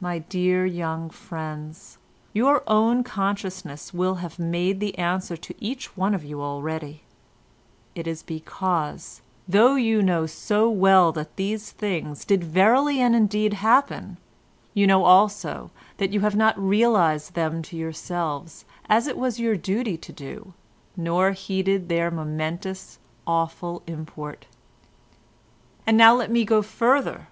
My 0.00 0.18
dear 0.18 0.66
young 0.66 1.10
friends, 1.10 1.98
your 2.32 2.64
own 2.66 3.04
consciousness 3.04 3.94
will 3.94 4.16
have 4.16 4.36
made 4.36 4.80
the 4.80 4.98
answer 4.98 5.36
to 5.36 5.54
each 5.60 5.96
one 5.96 6.12
of 6.12 6.24
you 6.24 6.42
already; 6.42 7.02
it 7.94 8.08
is 8.08 8.24
because, 8.24 9.22
though 9.46 9.76
you 9.76 10.02
know 10.02 10.26
so 10.26 10.68
well 10.68 11.12
that 11.12 11.36
these 11.36 11.70
things 11.70 12.24
did 12.24 12.42
verily 12.42 13.00
and 13.00 13.14
indeed 13.14 13.52
happen, 13.52 14.16
you 14.74 14.88
know 14.88 15.04
also 15.04 15.70
that 15.98 16.10
you 16.10 16.18
have 16.18 16.34
not 16.34 16.58
realised 16.58 17.34
them 17.34 17.62
to 17.62 17.76
yourselves 17.76 18.64
as 18.88 19.06
it 19.06 19.16
was 19.16 19.38
your 19.38 19.56
duty 19.56 19.96
to 19.96 20.12
do, 20.12 20.52
nor 20.96 21.30
heeded 21.30 21.88
their 21.88 22.10
momentous, 22.10 22.98
awful 23.24 23.84
import. 23.86 24.46
"And 25.86 25.96
now 25.96 26.12
let 26.12 26.32
me 26.32 26.44
go 26.44 26.60
further. 26.60 27.28